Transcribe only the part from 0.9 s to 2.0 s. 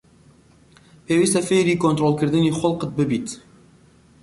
پێویستە فێری